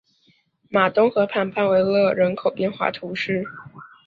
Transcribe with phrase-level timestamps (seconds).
[0.71, 3.45] 马东河畔班维勒人口变化图示